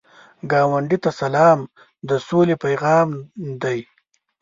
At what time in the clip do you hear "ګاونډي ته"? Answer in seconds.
0.51-1.11